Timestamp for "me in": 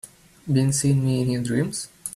1.05-1.29